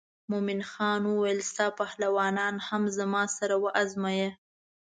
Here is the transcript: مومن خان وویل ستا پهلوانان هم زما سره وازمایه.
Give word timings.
مومن 0.31 0.61
خان 0.71 1.01
وویل 1.05 1.39
ستا 1.51 1.67
پهلوانان 1.79 2.55
هم 2.67 2.83
زما 2.97 3.23
سره 3.37 3.55
وازمایه. 3.63 4.29